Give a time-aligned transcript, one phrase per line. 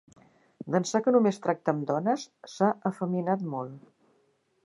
[0.75, 3.87] D'ençà que només tracta amb dones, s'ha efeminat molt!